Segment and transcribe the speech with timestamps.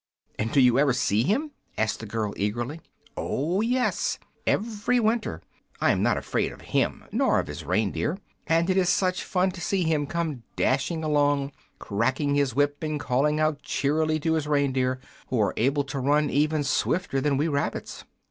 [0.39, 2.81] "And do you ever see him?" asked the girl, eagerly.
[3.15, 5.43] "Oh, yes; every winter.
[5.79, 8.17] I am not afraid of him, nor of his reindeer.
[8.47, 12.99] And it is such fun to see him come dashing along, cracking his whip and
[12.99, 17.47] calling out cheerily to his reindeer, who are able to run even swifter than we
[17.47, 18.03] rabbits.